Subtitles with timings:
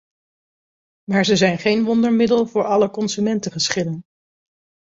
[1.03, 4.03] Maar ze zijn geen wondermiddel voor alle consumentengeschillen.